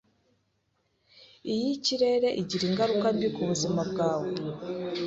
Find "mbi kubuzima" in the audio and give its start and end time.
3.15-3.81